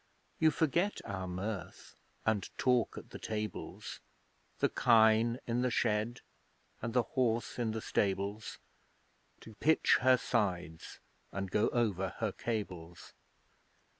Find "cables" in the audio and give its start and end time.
12.31-13.13